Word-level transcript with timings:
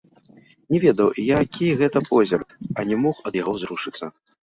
Не 0.75 0.79
ведаў, 0.85 1.07
які 1.37 1.65
гэта 1.83 2.05
позірк, 2.09 2.59
а 2.77 2.89
не 2.93 3.01
мог 3.07 3.25
ад 3.31 3.43
яго 3.45 3.53
зрушыцца. 3.63 4.05